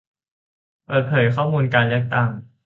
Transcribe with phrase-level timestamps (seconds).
[0.85, 2.29] เปิดเผยข้อมูลการเลือกตั้ง